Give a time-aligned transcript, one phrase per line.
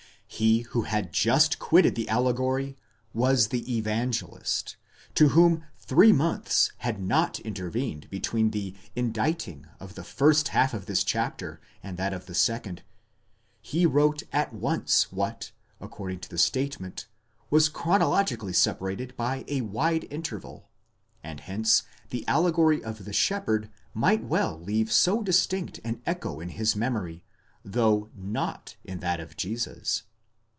[0.33, 2.75] He who had just quitted the allegory
[3.13, 4.75] was the Evangelist,
[5.13, 10.85] to whom three months had not intervened between the inditing of the first half of
[10.87, 12.81] this chapter, and that of the second.
[13.61, 15.51] He wrote at once what,
[15.81, 17.05] according to his statement,
[17.51, 20.69] was chronologically separated by a wide interval;
[21.23, 26.49] and hence the allegory of the shepherd might well leave so distinct an echo in
[26.49, 27.23] his memory,
[27.65, 30.03] though not in that of Jesus.